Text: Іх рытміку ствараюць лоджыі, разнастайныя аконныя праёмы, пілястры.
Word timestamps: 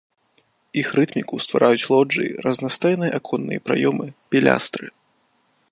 Іх 0.81 0.87
рытміку 0.99 1.35
ствараюць 1.45 1.87
лоджыі, 1.95 2.31
разнастайныя 2.47 3.11
аконныя 3.21 3.59
праёмы, 3.67 4.07
пілястры. 4.33 4.87